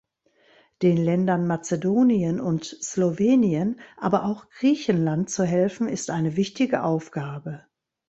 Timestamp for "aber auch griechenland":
3.97-5.29